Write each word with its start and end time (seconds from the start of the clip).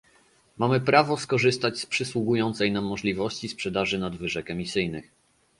Mamy 0.57 0.79
prawo 0.81 1.17
skorzystać 1.17 1.79
z 1.79 1.85
przysługującej 1.85 2.71
nam 2.71 2.85
możliwości 2.85 3.47
sprzedaży 3.49 3.99
nadwyżek 3.99 4.49
emisyjnych 4.51 5.11